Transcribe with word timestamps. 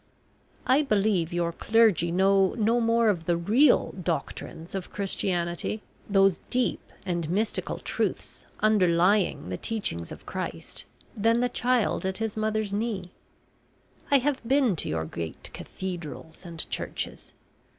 I 0.65 0.81
believe 0.81 1.31
your 1.31 1.51
clergy 1.51 2.11
know 2.11 2.55
no 2.57 2.79
more 2.81 3.07
of 3.07 3.25
the 3.25 3.37
real 3.37 3.91
doctrines 3.91 4.73
of 4.73 4.89
Christianity, 4.89 5.83
those 6.09 6.39
deep 6.49 6.81
and 7.05 7.29
mystical 7.29 7.77
truths 7.77 8.47
underlying 8.61 9.49
the 9.49 9.57
teachings 9.57 10.11
of 10.11 10.25
Christ, 10.25 10.85
than 11.15 11.39
the 11.39 11.49
child 11.49 12.03
at 12.03 12.17
his 12.17 12.35
mother's 12.35 12.73
knee. 12.73 13.11
I 14.09 14.17
have 14.17 14.41
been 14.43 14.75
to 14.77 14.89
your 14.89 15.05
great 15.05 15.51
cathedrals 15.53 16.47
and 16.47 16.67
churches. 16.71 17.33